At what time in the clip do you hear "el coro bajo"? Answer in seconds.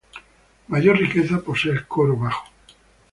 1.73-2.49